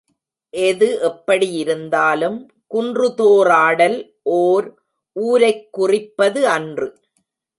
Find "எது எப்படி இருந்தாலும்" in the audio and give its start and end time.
0.57-2.49